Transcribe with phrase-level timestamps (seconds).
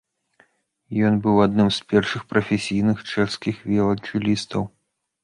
[1.09, 4.61] Ён быў адным з першых прафесійных чэшскіх віяланчэлістаў.